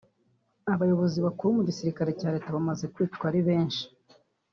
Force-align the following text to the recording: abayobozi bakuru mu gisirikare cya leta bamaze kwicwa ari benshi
abayobozi 0.73 1.17
bakuru 1.25 1.49
mu 1.57 1.61
gisirikare 1.69 2.11
cya 2.19 2.29
leta 2.33 2.49
bamaze 2.55 2.85
kwicwa 2.93 3.25
ari 3.29 3.41
benshi 3.47 3.83